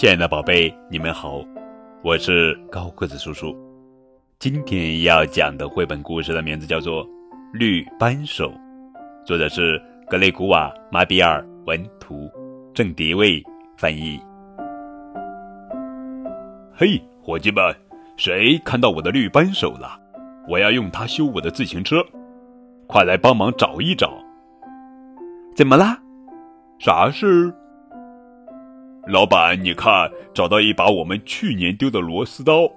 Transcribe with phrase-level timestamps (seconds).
[0.00, 1.44] 亲爱的宝贝，你们好，
[2.02, 3.54] 我是高个子叔叔。
[4.38, 7.04] 今天要讲的绘本故事的名字叫做
[7.52, 8.50] 《绿扳手》，
[9.26, 9.78] 作者是
[10.08, 12.30] 格雷古瓦·马比尔文图，
[12.72, 13.44] 郑迪卫
[13.76, 14.18] 翻译。
[16.74, 17.62] 嘿，伙计们，
[18.16, 20.00] 谁看到我的绿扳手了？
[20.48, 21.96] 我要用它修我的自行车，
[22.86, 24.14] 快来帮忙找一找。
[25.54, 25.98] 怎么啦？
[26.78, 27.54] 啥事？
[29.06, 32.70] 老板，你看，找到一把我们去年丢的螺丝刀，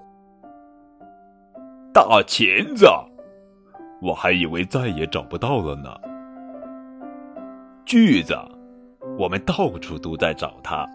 [1.94, 2.88] 大钳子，
[4.02, 5.94] 我还以为再也找不到了呢。
[7.86, 8.36] 锯子，
[9.20, 10.88] 我们到处都在找它。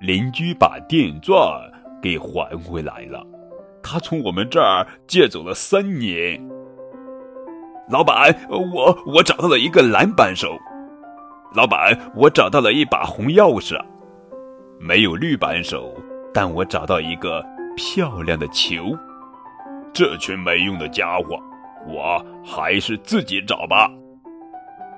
[0.00, 1.38] 邻居把电钻
[2.02, 3.24] 给还回来了，
[3.82, 6.38] 他从我们这儿借走了三年。
[7.88, 10.58] 老板，我我找到了一个蓝扳手。
[11.54, 13.80] 老板，我找到了一把红钥匙，
[14.78, 15.94] 没有绿扳手，
[16.34, 17.44] 但我找到一个
[17.76, 18.96] 漂亮的球。
[19.92, 21.40] 这群没用的家伙，
[21.86, 23.90] 我还是自己找吧。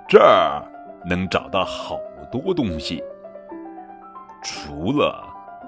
[0.09, 0.61] 这儿
[1.09, 1.97] 能找到好
[2.33, 3.01] 多东西，
[4.43, 5.23] 除了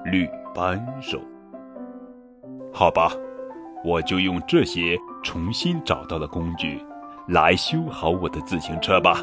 [0.04, 1.20] 绿扳手。
[2.72, 3.12] 好吧，
[3.84, 6.84] 我就用这些重新找到的工具
[7.28, 9.20] 来修好我的自行车吧。